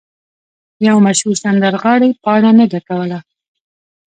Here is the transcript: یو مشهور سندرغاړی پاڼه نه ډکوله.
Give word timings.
یو 0.87 0.97
مشهور 1.05 1.35
سندرغاړی 1.43 2.09
پاڼه 2.23 2.51
نه 2.59 2.65
ډکوله. 2.71 3.19